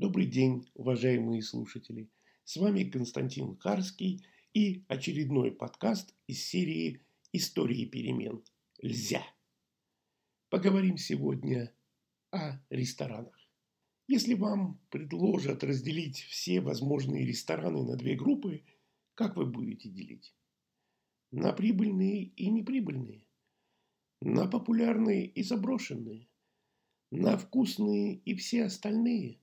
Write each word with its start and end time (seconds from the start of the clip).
Добрый 0.00 0.24
день, 0.24 0.66
уважаемые 0.72 1.42
слушатели. 1.42 2.08
С 2.44 2.56
вами 2.56 2.84
Константин 2.84 3.58
Харский 3.58 4.24
и 4.54 4.82
очередной 4.88 5.52
подкаст 5.52 6.14
из 6.26 6.42
серии 6.42 7.02
«Истории 7.34 7.84
перемен. 7.84 8.42
Льзя». 8.80 9.22
Поговорим 10.48 10.96
сегодня 10.96 11.70
о 12.32 12.58
ресторанах. 12.70 13.38
Если 14.08 14.32
вам 14.32 14.80
предложат 14.88 15.64
разделить 15.64 16.20
все 16.20 16.62
возможные 16.62 17.26
рестораны 17.26 17.84
на 17.84 17.94
две 17.96 18.16
группы, 18.16 18.64
как 19.14 19.36
вы 19.36 19.44
будете 19.44 19.90
делить? 19.90 20.34
На 21.30 21.52
прибыльные 21.52 22.22
и 22.22 22.48
неприбыльные? 22.48 23.26
На 24.22 24.46
популярные 24.46 25.26
и 25.26 25.42
заброшенные? 25.42 26.26
На 27.10 27.36
вкусные 27.36 28.14
и 28.14 28.34
все 28.34 28.64
остальные? 28.64 29.40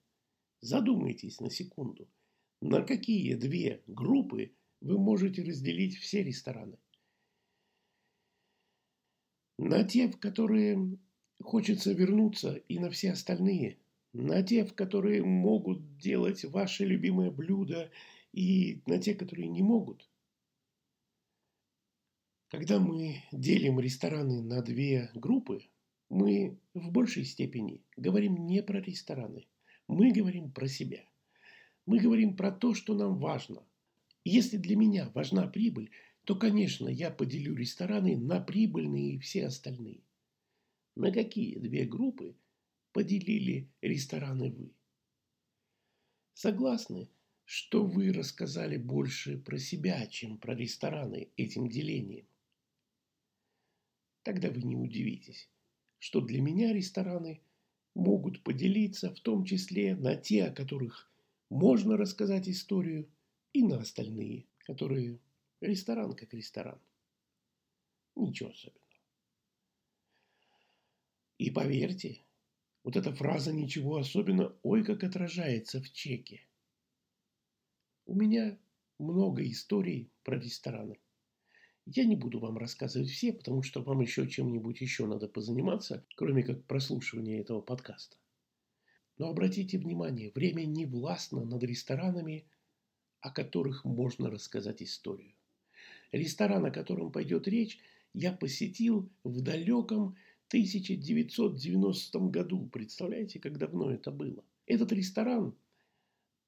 Задумайтесь 0.61 1.39
на 1.39 1.49
секунду, 1.49 2.07
на 2.61 2.81
какие 2.81 3.35
две 3.35 3.83
группы 3.85 4.55
вы 4.81 4.97
можете 4.97 5.43
разделить 5.43 5.97
все 5.97 6.23
рестораны. 6.23 6.77
На 9.59 9.83
те, 9.83 10.07
в 10.07 10.19
которые 10.19 10.97
хочется 11.41 11.93
вернуться, 11.93 12.55
и 12.55 12.79
на 12.79 12.89
все 12.89 13.11
остальные. 13.11 13.77
На 14.13 14.41
те, 14.41 14.65
в 14.65 14.73
которые 14.73 15.23
могут 15.23 15.97
делать 15.97 16.43
ваши 16.45 16.85
любимые 16.85 17.29
блюда, 17.29 17.91
и 18.33 18.81
на 18.87 18.99
те, 18.99 19.13
которые 19.13 19.47
не 19.47 19.61
могут. 19.61 20.09
Когда 22.49 22.79
мы 22.79 23.23
делим 23.31 23.79
рестораны 23.79 24.41
на 24.41 24.61
две 24.61 25.11
группы, 25.13 25.67
мы 26.09 26.57
в 26.73 26.91
большей 26.91 27.25
степени 27.25 27.83
говорим 27.95 28.47
не 28.47 28.63
про 28.63 28.79
рестораны– 28.81 29.45
мы 29.87 30.11
говорим 30.11 30.51
про 30.51 30.67
себя. 30.67 31.03
Мы 31.85 31.99
говорим 31.99 32.35
про 32.35 32.51
то, 32.51 32.73
что 32.73 32.93
нам 32.93 33.17
важно. 33.17 33.63
Если 34.23 34.57
для 34.57 34.75
меня 34.75 35.09
важна 35.13 35.47
прибыль, 35.47 35.91
то, 36.25 36.35
конечно, 36.35 36.89
я 36.89 37.09
поделю 37.09 37.55
рестораны 37.55 38.17
на 38.17 38.41
прибыльные 38.41 39.13
и 39.13 39.19
все 39.19 39.45
остальные. 39.45 40.01
На 40.95 41.11
какие 41.11 41.57
две 41.57 41.85
группы 41.85 42.35
поделили 42.91 43.69
рестораны 43.81 44.51
вы? 44.51 44.73
Согласны, 46.33 47.09
что 47.45 47.85
вы 47.85 48.11
рассказали 48.11 48.75
больше 48.75 49.37
про 49.37 49.57
себя, 49.57 50.05
чем 50.07 50.37
про 50.37 50.53
рестораны 50.53 51.29
этим 51.37 51.69
делением? 51.69 52.27
Тогда 54.23 54.51
вы 54.51 54.63
не 54.63 54.75
удивитесь, 54.75 55.49
что 55.99 56.19
для 56.19 56.41
меня 56.41 56.73
рестораны 56.73 57.39
могут 57.97 58.43
поделиться 58.43 59.13
в 59.13 59.19
том 59.19 59.43
числе 59.43 59.95
на 59.95 60.15
те, 60.15 60.45
о 60.45 60.53
которых 60.53 61.11
можно 61.49 61.97
рассказать 61.97 62.47
историю, 62.47 63.09
и 63.53 63.63
на 63.63 63.79
остальные, 63.79 64.45
которые 64.59 65.19
ресторан 65.61 66.13
как 66.13 66.33
ресторан. 66.33 66.79
Ничего 68.15 68.51
особенного. 68.51 68.85
И 71.39 71.49
поверьте, 71.49 72.21
вот 72.83 72.95
эта 72.95 73.13
фраза 73.13 73.51
«ничего 73.51 73.97
особенного» 73.97 74.55
ой 74.61 74.83
как 74.83 75.03
отражается 75.03 75.81
в 75.81 75.91
чеке. 75.91 76.45
У 78.05 78.13
меня 78.13 78.59
много 78.99 79.43
историй 79.49 80.11
про 80.23 80.39
рестораны. 80.39 80.99
Я 81.89 82.03
не 82.03 82.17
буду 82.17 82.39
вам 82.39 82.57
рассказывать 82.57 83.09
все, 83.09 83.31
потому 83.31 83.63
что 83.63 83.81
вам 83.81 84.01
еще 84.01 84.27
чем-нибудь 84.27 84.81
еще 84.81 85.05
надо 85.05 85.29
позаниматься, 85.29 86.05
кроме 86.17 86.43
как 86.43 86.65
прослушивания 86.65 87.39
этого 87.39 87.61
подкаста. 87.61 88.17
Но 89.17 89.29
обратите 89.29 89.77
внимание, 89.77 90.33
время 90.35 90.65
не 90.65 90.85
властно 90.85 91.45
над 91.45 91.63
ресторанами, 91.63 92.45
о 93.21 93.31
которых 93.31 93.85
можно 93.85 94.29
рассказать 94.29 94.83
историю. 94.83 95.31
Ресторан, 96.11 96.65
о 96.65 96.71
котором 96.71 97.09
пойдет 97.09 97.47
речь, 97.47 97.79
я 98.13 98.33
посетил 98.33 99.09
в 99.23 99.39
далеком 99.39 100.17
1990 100.49 102.19
году. 102.19 102.67
Представляете, 102.67 103.39
как 103.39 103.57
давно 103.57 103.91
это 103.91 104.11
было? 104.11 104.43
Этот 104.65 104.91
ресторан, 104.91 105.55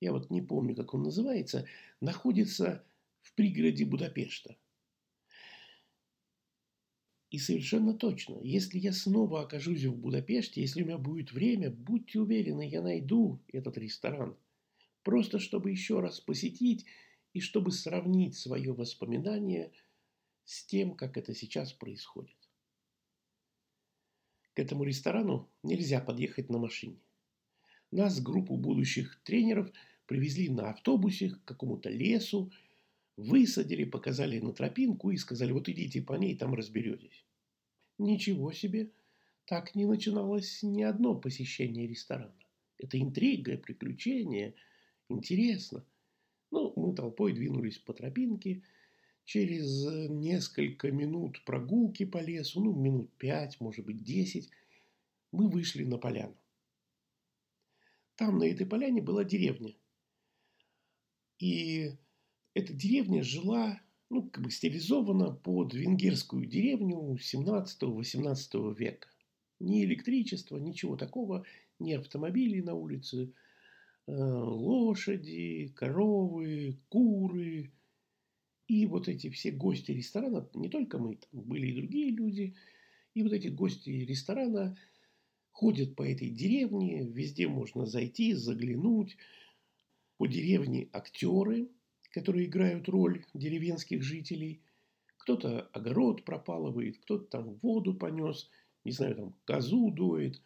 я 0.01 0.11
вот 0.11 0.29
не 0.31 0.41
помню, 0.41 0.75
как 0.75 0.93
он 0.93 1.03
называется, 1.03 1.65
находится 2.01 2.83
в 3.21 3.33
пригороде 3.35 3.85
Будапешта– 3.85 4.57
и 7.29 7.37
совершенно 7.37 7.93
точно, 7.93 8.39
если 8.41 8.79
я 8.79 8.91
снова 8.91 9.41
окажусь 9.41 9.83
в 9.83 9.95
Будапеште, 9.95 10.61
если 10.61 10.81
у 10.81 10.85
меня 10.85 10.97
будет 10.97 11.31
время, 11.31 11.69
будьте 11.69 12.19
уверены, 12.19 12.67
я 12.67 12.81
найду 12.81 13.39
этот 13.53 13.77
ресторан. 13.77 14.35
Просто 15.03 15.37
чтобы 15.37 15.69
еще 15.69 15.99
раз 15.99 16.19
посетить 16.19 16.85
и 17.33 17.39
чтобы 17.39 17.71
сравнить 17.71 18.35
свое 18.35 18.73
воспоминание 18.73 19.71
с 20.45 20.65
тем, 20.65 20.95
как 20.95 21.17
это 21.17 21.35
сейчас 21.35 21.71
происходит. 21.71 22.35
К 24.55 24.59
этому 24.59 24.83
ресторану 24.83 25.47
нельзя 25.61 26.01
подъехать 26.01 26.49
на 26.49 26.57
машине. 26.57 26.97
Нас, 27.91 28.19
группу 28.19 28.57
будущих 28.57 29.21
тренеров, 29.23 29.71
привезли 30.07 30.49
на 30.49 30.71
автобусе 30.71 31.29
к 31.29 31.45
какому-то 31.45 31.89
лесу, 31.89 32.51
Высадили, 33.19 33.83
показали 33.83 34.39
на 34.39 34.53
тропинку 34.53 35.11
и 35.11 35.17
сказали, 35.17 35.51
вот 35.51 35.67
идите 35.67 36.01
по 36.01 36.13
ней, 36.13 36.37
там 36.37 36.53
разберетесь. 36.53 37.25
Ничего 37.97 38.53
себе! 38.53 38.91
Так 39.45 39.75
не 39.75 39.85
начиналось 39.85 40.63
ни 40.63 40.83
одно 40.83 41.15
посещение 41.15 41.85
ресторана. 41.85 42.33
Это 42.77 42.97
интрига, 42.97 43.57
приключение, 43.57 44.55
интересно. 45.09 45.85
Ну, 46.49 46.71
мы 46.77 46.95
толпой 46.95 47.33
двинулись 47.33 47.77
по 47.77 47.93
тропинке. 47.93 48.63
Через 49.25 49.85
несколько 50.09 50.89
минут 50.89 51.43
прогулки 51.43 52.05
по 52.05 52.19
лесу, 52.19 52.63
ну, 52.63 52.73
минут 52.73 53.11
пять, 53.17 53.59
может 53.59 53.85
быть, 53.85 54.01
десять, 54.01 54.49
мы 55.33 55.49
вышли 55.49 55.83
на 55.83 55.97
поляну. 55.97 56.37
Там, 58.15 58.37
на 58.37 58.45
этой 58.45 58.65
поляне, 58.65 59.01
была 59.01 59.25
деревня. 59.25 59.75
И 61.37 61.91
эта 62.59 62.73
деревня 62.73 63.23
жила, 63.23 63.81
ну, 64.09 64.29
как 64.29 64.43
бы 64.43 64.51
стилизована 64.51 65.31
под 65.31 65.73
венгерскую 65.73 66.45
деревню 66.45 67.17
17-18 67.17 68.75
века. 68.75 69.07
Ни 69.59 69.83
электричества, 69.85 70.57
ничего 70.57 70.97
такого, 70.97 71.45
ни 71.79 71.93
автомобилей 71.93 72.61
на 72.61 72.73
улице, 72.75 73.33
э, 74.07 74.11
лошади, 74.13 75.73
коровы, 75.75 76.77
куры. 76.89 77.71
И 78.67 78.85
вот 78.85 79.07
эти 79.07 79.29
все 79.29 79.51
гости 79.51 79.91
ресторана, 79.91 80.47
не 80.53 80.69
только 80.69 80.99
мы, 80.99 81.15
там 81.15 81.41
были 81.41 81.67
и 81.67 81.75
другие 81.75 82.11
люди, 82.11 82.55
и 83.13 83.23
вот 83.23 83.33
эти 83.33 83.47
гости 83.47 83.89
ресторана 83.89 84.77
ходят 85.51 85.95
по 85.95 86.03
этой 86.03 86.29
деревне, 86.29 87.07
везде 87.07 87.47
можно 87.47 87.85
зайти, 87.85 88.33
заглянуть. 88.33 89.17
По 90.17 90.27
деревне 90.27 90.89
актеры– 90.91 91.69
которые 92.11 92.45
играют 92.45 92.89
роль 92.89 93.25
деревенских 93.33 94.03
жителей. 94.03 94.61
Кто-то 95.17 95.69
огород 95.73 96.25
пропалывает, 96.25 96.97
кто-то 96.99 97.25
там 97.25 97.55
воду 97.61 97.93
понес, 97.93 98.49
не 98.83 98.91
знаю, 98.91 99.15
там 99.15 99.35
козу 99.45 99.91
доит, 99.91 100.41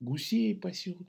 гусей 0.00 0.56
пасет. 0.56 1.06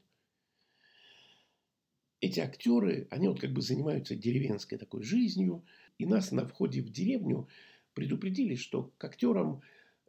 Эти 2.19 2.39
актеры, 2.39 3.07
они 3.11 3.27
вот 3.27 3.39
как 3.39 3.51
бы 3.51 3.61
занимаются 3.61 4.15
деревенской 4.15 4.77
такой 4.77 5.03
жизнью. 5.03 5.63
И 5.97 6.05
нас 6.05 6.31
на 6.31 6.45
входе 6.45 6.81
в 6.81 6.89
деревню 6.89 7.47
предупредили, 7.93 8.55
что 8.55 8.91
к 8.97 9.03
актерам 9.03 9.61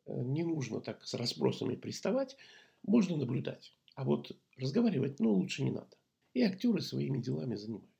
э, 0.06 0.22
не 0.24 0.42
нужно 0.42 0.80
так 0.80 1.04
с 1.04 1.14
расспросами 1.14 1.76
приставать, 1.76 2.36
можно 2.82 3.16
наблюдать. 3.16 3.74
А 3.94 4.04
вот 4.04 4.36
разговаривать, 4.56 5.20
ну, 5.20 5.32
лучше 5.32 5.62
не 5.62 5.70
надо. 5.70 5.96
И 6.32 6.42
актеры 6.42 6.80
своими 6.80 7.20
делами 7.20 7.54
занимаются. 7.54 7.95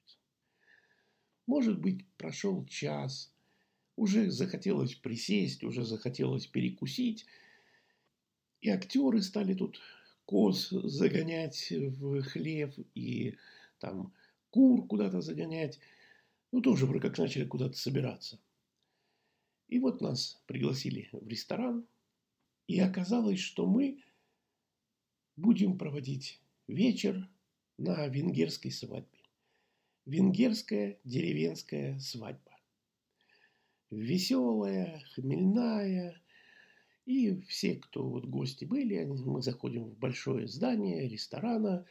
Может 1.46 1.78
быть, 1.81 2.04
прошел 2.19 2.66
час, 2.66 3.32
уже 3.94 4.31
захотелось 4.31 4.94
присесть, 4.94 5.62
уже 5.64 5.84
захотелось 5.84 6.46
перекусить. 6.46 7.25
И 8.60 8.69
актеры 8.69 9.22
стали 9.22 9.54
тут 9.54 9.81
коз 10.25 10.70
загонять 10.70 11.70
в 11.70 12.22
хлев 12.22 12.75
и 12.94 13.37
там 13.78 14.12
кур 14.50 14.87
куда-то 14.87 15.20
загонять. 15.20 15.78
Ну, 16.52 16.60
тоже 16.60 16.87
вроде 16.87 17.08
как 17.08 17.19
начали 17.19 17.44
куда-то 17.44 17.76
собираться. 17.76 18.38
И 19.69 19.78
вот 19.78 20.00
нас 20.00 20.42
пригласили 20.46 21.08
в 21.12 21.26
ресторан. 21.28 21.87
И 22.66 22.81
оказалось, 22.81 23.38
что 23.38 23.66
мы 23.66 24.02
будем 25.37 25.78
проводить 25.78 26.40
вечер 26.66 27.28
на 27.78 28.08
венгерской 28.08 28.72
свадьбе. 28.72 29.15
Венгерская 30.06 31.00
деревенская 31.02 31.98
свадьба. 31.98 32.52
Веселая, 33.90 35.02
хмельная. 35.12 36.22
И 37.06 37.40
все, 37.48 37.74
кто 37.74 38.08
вот 38.08 38.24
гости 38.24 38.64
были, 38.64 39.02
мы 39.04 39.42
заходим 39.42 39.84
в 39.84 39.98
большое 39.98 40.46
здание 40.46 41.08
ресторана. 41.08 41.86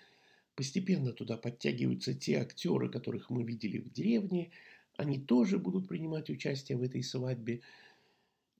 Постепенно 0.56 1.12
туда 1.12 1.36
подтягиваются 1.36 2.14
те 2.14 2.38
актеры, 2.38 2.90
которых 2.90 3.30
мы 3.30 3.44
видели 3.44 3.80
в 3.80 3.92
деревне. 3.92 4.52
Они 4.96 5.20
тоже 5.20 5.60
будут 5.60 5.90
принимать 5.90 6.30
участие 6.30 6.78
в 6.78 6.84
этой 6.84 7.04
свадьбе. 7.04 7.64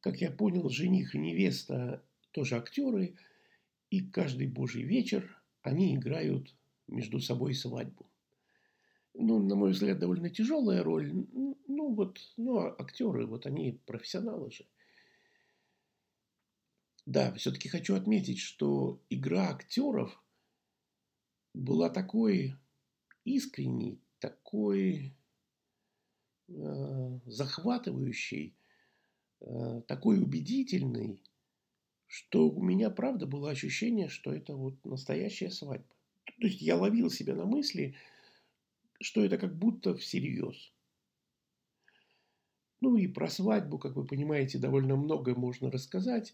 Как 0.02 0.20
я 0.20 0.32
понял, 0.32 0.68
жених 0.68 1.16
и 1.16 1.18
невеста 1.18 2.04
тоже 2.32 2.58
актеры. 2.58 3.16
И 3.90 4.02
каждый 4.02 4.48
божий 4.48 4.84
вечер 4.84 5.42
они 5.62 5.96
играют 5.96 6.54
между 6.88 7.22
собой 7.22 7.54
свадьбу. 7.54 8.06
Ну, 9.18 9.40
на 9.40 9.56
мой 9.56 9.72
взгляд, 9.72 10.00
довольно 10.00 10.30
тяжелая 10.30 10.84
роль. 10.84 11.12
Ну, 11.14 11.94
вот, 11.94 12.20
ну, 12.38 12.58
а 12.58 12.76
актеры, 12.78 13.26
вот 13.26 13.46
они 13.46 13.80
профессионалы 13.86 14.52
же. 14.52 14.66
Да, 17.06 17.34
все-таки 17.34 17.70
хочу 17.70 17.96
отметить, 17.96 18.40
что 18.40 19.00
игра 19.10 19.50
актеров 19.50 20.22
была 21.54 21.90
такой 21.90 22.56
искренней, 23.24 24.02
такой 24.20 25.16
э, 26.48 27.20
захватывающей, 27.26 28.56
э, 29.42 29.82
такой 29.88 30.20
убедительной, 30.20 31.22
что 32.08 32.50
у 32.50 32.62
меня, 32.62 32.90
правда, 32.90 33.28
было 33.28 33.52
ощущение, 33.52 34.10
что 34.10 34.34
это 34.34 34.56
вот 34.56 34.84
настоящая 34.84 35.52
свадьба. 35.52 35.96
То 36.26 36.48
есть 36.48 36.62
я 36.62 36.76
ловил 36.76 37.10
себя 37.10 37.36
на 37.36 37.46
мысли, 37.46 37.96
что 39.06 39.24
это 39.24 39.38
как 39.38 39.56
будто 39.56 39.96
всерьез. 39.96 40.74
Ну 42.82 42.98
и 42.98 43.08
про 43.08 43.30
свадьбу, 43.30 43.78
как 43.78 43.96
вы 43.96 44.04
понимаете, 44.04 44.58
довольно 44.58 44.96
много 44.96 45.36
можно 45.36 45.70
рассказать. 45.70 46.34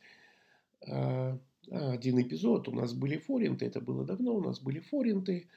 А, 0.88 1.38
один 1.69 2.21
эпизод. 2.21 2.69
У 2.69 2.71
нас 2.71 2.94
были 2.94 3.18
форинты, 3.18 3.65
это 3.65 3.81
было 3.81 4.06
давно, 4.06 4.35
у 4.35 4.41
нас 4.41 4.62
были 4.62 4.79
форинты, 4.79 5.50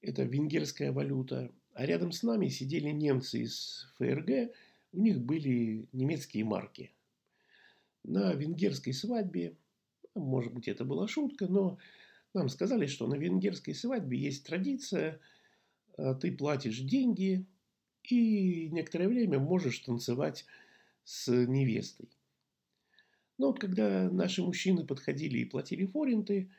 это 0.00 0.22
венгерская 0.22 0.92
валюта. 0.92 1.52
А 1.74 1.84
рядом 1.84 2.10
с 2.10 2.22
нами 2.22 2.48
сидели 2.48 2.88
немцы 2.88 3.42
из 3.42 3.86
ФРГ, 3.98 4.50
у 4.92 5.00
них 5.00 5.20
были 5.20 5.86
немецкие 5.92 6.44
марки. 6.44 6.90
На 8.02 8.32
венгерской 8.32 8.94
свадьбе, 8.94 9.56
может 10.14 10.54
быть, 10.54 10.68
это 10.68 10.86
была 10.86 11.06
шутка, 11.06 11.48
но 11.48 11.76
нам 12.32 12.48
сказали, 12.48 12.86
что 12.86 13.06
на 13.06 13.16
венгерской 13.16 13.74
свадьбе 13.74 14.16
есть 14.16 14.46
традиция, 14.46 15.12
а, 15.14 15.35
ты 16.20 16.32
платишь 16.32 16.80
деньги 16.80 17.46
и 18.04 18.68
некоторое 18.70 19.08
время 19.08 19.38
можешь 19.38 19.78
танцевать 19.80 20.44
с 21.04 21.30
невестой. 21.30 22.08
Но 23.38 23.48
вот 23.48 23.60
когда 23.60 24.10
наши 24.10 24.42
мужчины 24.42 24.86
подходили 24.86 25.38
и 25.38 25.44
платили 25.44 25.86
форинты, 25.86 26.50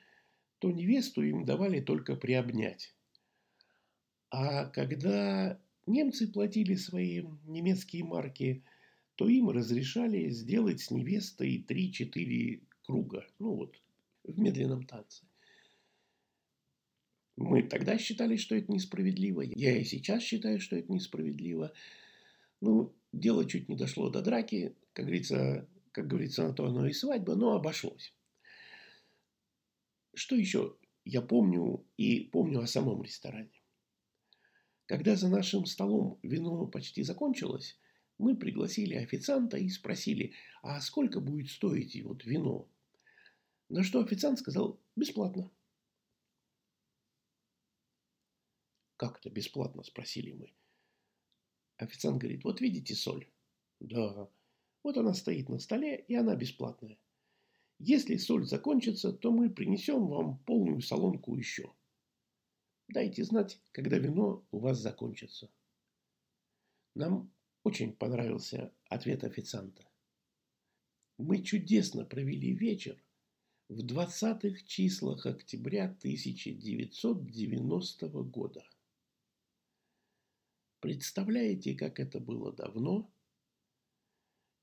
то 0.60 0.72
невесту 0.72 1.22
им 1.24 1.46
давали 1.46 1.80
только 1.80 2.16
приобнять. 2.16 2.94
А 4.30 4.66
когда 4.66 5.60
немцы 5.86 6.28
платили 6.28 6.76
свои 6.76 7.24
немецкие 7.46 8.04
марки, 8.04 8.64
то 9.16 9.28
им 9.28 9.50
разрешали 9.50 10.30
сделать 10.30 10.82
с 10.82 10.92
невестой 10.92 11.66
3-4 11.68 12.62
круга, 12.84 13.26
ну 13.40 13.56
вот, 13.56 13.82
в 14.24 14.40
медленном 14.40 14.86
танце. 14.86 15.26
Мы 17.38 17.62
тогда 17.62 18.00
считали, 18.00 18.36
что 18.36 18.56
это 18.56 18.72
несправедливо. 18.72 19.42
Я 19.42 19.78
и 19.78 19.84
сейчас 19.84 20.24
считаю, 20.24 20.60
что 20.60 20.76
это 20.76 20.92
несправедливо. 20.92 21.72
Ну, 22.62 22.96
дело 23.14 23.48
чуть 23.48 23.70
не 23.70 23.76
дошло 23.76 24.10
до 24.10 24.24
драки. 24.24 24.76
Как 24.94 25.06
говорится, 25.06 25.70
как 25.92 26.08
говорится, 26.08 26.48
на 26.48 26.54
то 26.54 26.66
оно 26.66 26.88
и 26.88 26.94
свадьба, 26.94 27.36
но 27.36 27.54
обошлось. 27.54 28.12
Что 30.16 30.36
еще 30.36 30.78
я 31.06 31.22
помню 31.22 31.86
и 31.96 32.22
помню 32.22 32.60
о 32.60 32.68
самом 32.68 33.04
ресторане? 33.04 33.52
Когда 34.88 35.16
за 35.16 35.30
нашим 35.30 35.68
столом 35.68 36.20
вино 36.24 36.66
почти 36.66 37.04
закончилось, 37.04 37.78
мы 38.18 38.36
пригласили 38.36 38.96
официанта 38.96 39.58
и 39.58 39.70
спросили, 39.70 40.34
а 40.64 40.82
сколько 40.82 41.20
будет 41.20 41.52
стоить 41.52 42.02
вот 42.04 42.26
вино? 42.26 42.68
На 43.70 43.84
что 43.84 44.00
официант 44.00 44.40
сказал, 44.40 44.80
бесплатно. 44.96 45.52
Как 48.98 49.20
это 49.20 49.30
бесплатно, 49.30 49.84
спросили 49.84 50.34
мы. 50.34 50.52
Официант 51.78 52.18
говорит, 52.18 52.44
вот 52.44 52.60
видите 52.62 52.96
соль? 52.96 53.30
Да. 53.80 54.28
Вот 54.84 54.98
она 54.98 55.14
стоит 55.14 55.48
на 55.50 55.60
столе, 55.60 56.04
и 56.08 56.16
она 56.16 56.36
бесплатная. 56.36 56.98
Если 57.78 58.18
соль 58.18 58.46
закончится, 58.46 59.14
то 59.14 59.32
мы 59.32 59.52
принесем 59.52 60.08
вам 60.08 60.40
полную 60.40 60.82
солонку 60.82 61.36
еще. 61.36 61.72
Дайте 62.88 63.24
знать, 63.24 63.62
когда 63.72 64.00
вино 64.00 64.44
у 64.50 64.58
вас 64.58 64.80
закончится. 64.80 65.52
Нам 66.96 67.32
очень 67.64 67.94
понравился 67.94 68.74
ответ 68.90 69.24
официанта. 69.24 69.88
Мы 71.20 71.44
чудесно 71.44 72.04
провели 72.04 72.56
вечер 72.56 73.00
в 73.70 73.86
20-х 73.86 74.66
числах 74.66 75.28
октября 75.28 75.86
1990 75.86 78.08
года. 78.24 78.68
Представляете, 80.80 81.76
как 81.76 82.00
это 82.00 82.20
было 82.20 82.54
давно– 82.54 83.12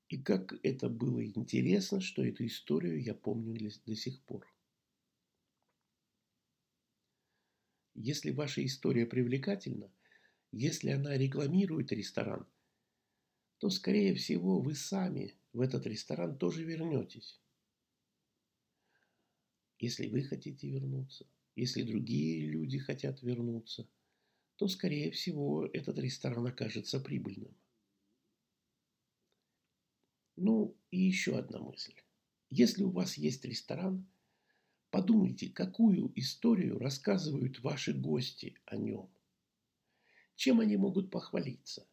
и 0.09 0.17
как 0.21 0.53
это 0.63 0.87
было 0.87 1.25
интересно, 1.25 1.99
что 1.99 2.23
эту 2.23 2.45
историю 2.45 3.01
я 3.01 3.15
помню 3.15 3.71
до 3.85 3.95
сих 3.95 4.21
пор. 4.23 4.47
Если 7.95 8.31
ваша 8.31 8.63
история 8.63 9.05
привлекательна, 9.05 9.91
если 10.51 10.91
она 10.91 11.17
рекламирует 11.17 11.91
ресторан, 11.91 12.45
то, 13.57 13.69
скорее 13.69 14.13
всего, 14.15 14.59
вы 14.59 14.75
сами 14.75 15.33
в 15.53 15.61
этот 15.61 15.87
ресторан 15.87 16.37
тоже 16.37 16.63
вернетесь. 16.63 17.39
Если 19.79 20.07
вы 20.07 20.23
хотите 20.23 20.69
вернуться, 20.69 21.25
если 21.55 21.83
другие 21.83 22.47
люди 22.47 22.77
хотят 22.77 23.21
вернуться, 23.21 23.87
то, 24.57 24.67
скорее 24.67 25.11
всего, 25.11 25.65
этот 25.65 25.99
ресторан 25.99 26.45
окажется 26.47 26.99
прибыльным. 26.99 27.55
Ну 30.37 30.75
и 30.91 30.99
еще 30.99 31.37
одна 31.37 31.59
мысль. 31.59 31.95
Если 32.49 32.83
у 32.83 32.91
вас 32.91 33.17
есть 33.17 33.43
ресторан, 33.45 34.05
подумайте, 34.91 35.49
какую 35.49 36.11
историю 36.15 36.79
рассказывают 36.79 37.59
ваши 37.59 37.93
гости 37.93 38.57
о 38.65 38.77
нем. 38.77 39.09
Чем 40.35 40.59
они 40.59 40.77
могут 40.77 41.09
похвалиться? 41.09 41.87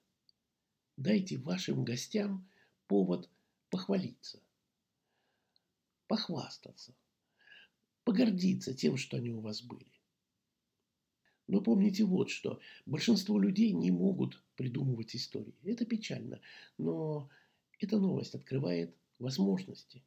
Дайте 0.97 1.39
вашим 1.39 1.85
гостям 1.85 2.49
повод 2.87 3.31
похвалиться, 3.71 4.43
похвастаться, 6.07 6.95
погордиться 8.05 8.75
тем, 8.75 8.97
что 8.97 9.17
они 9.17 9.31
у 9.31 9.41
вас 9.41 9.63
были. 9.63 10.02
Но 11.53 11.61
помните 11.61 12.05
вот 12.05 12.31
что. 12.31 12.61
Большинство 12.87 13.39
людей 13.39 13.73
не 13.73 13.91
могут 13.91 14.43
придумывать 14.57 15.15
истории. 15.15 15.55
Это 15.65 15.85
печально. 15.85 16.41
Но 16.79 17.29
эта 17.79 17.99
новость 17.99 18.35
открывает 18.35 18.97
возможности. 19.19 20.03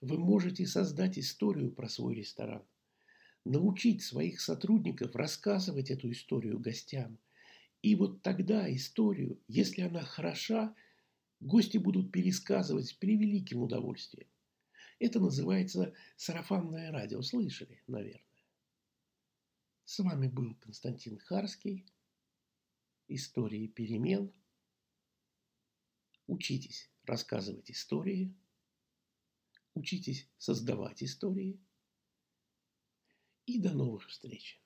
Вы 0.00 0.18
можете 0.18 0.66
создать 0.66 1.20
историю 1.20 1.70
про 1.70 1.88
свой 1.88 2.16
ресторан, 2.16 2.64
научить 3.44 4.02
своих 4.02 4.40
сотрудников 4.40 5.14
рассказывать 5.14 5.92
эту 5.92 6.10
историю 6.10 6.58
гостям. 6.58 7.16
И 7.82 7.94
вот 7.94 8.22
тогда 8.22 8.68
историю, 8.74 9.38
если 9.46 9.82
она 9.82 10.02
хороша, 10.02 10.74
гости 11.38 11.78
будут 11.78 12.10
пересказывать 12.10 12.88
с 12.88 12.92
превеликим 12.92 13.62
удовольствием. 13.62 14.26
Это 14.98 15.20
называется 15.20 15.94
сарафанное 16.16 16.90
радио. 16.90 17.22
Слышали, 17.22 17.80
наверное. 17.86 18.25
С 19.86 20.00
вами 20.00 20.28
был 20.28 20.54
Константин 20.56 21.18
Харский. 21.18 21.86
Истории 23.08 23.66
перемен– 23.68 24.30
Учитесь 26.26 26.90
рассказывать 27.04 27.70
истории, 27.70 28.34
учитесь 29.74 30.28
создавать 30.38 31.02
истории. 31.04 31.60
И 33.46 33.60
до 33.60 33.72
новых 33.72 34.08
встреч! 34.08 34.60